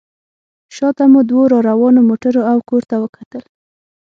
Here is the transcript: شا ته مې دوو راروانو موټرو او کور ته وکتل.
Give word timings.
شا 0.75 0.89
ته 0.97 1.03
مې 1.11 1.21
دوو 1.29 1.41
راروانو 1.53 2.07
موټرو 2.09 2.41
او 2.51 2.57
کور 2.69 2.83
ته 2.89 2.95
وکتل. 3.03 3.43